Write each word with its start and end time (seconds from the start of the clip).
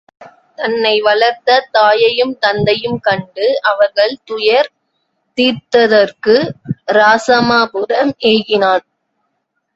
தன்னை 0.59 0.93
வளர்த்த 1.01 1.57
தாயையும் 1.71 2.33
தந்தையும் 2.39 2.97
கண்டு 2.99 3.47
அவர்கள் 3.63 4.15
துயர் 4.23 4.71
தீர்த்தற்கு 5.37 6.35
இராசமாபுரம் 6.93 8.13
ஏகினான். 8.31 8.85